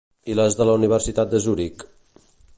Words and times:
I 0.33 0.37
les 0.39 0.57
de 0.61 0.67
la 0.69 0.75
Universitat 0.79 1.33
de 1.37 1.43
Zuric? 1.45 1.87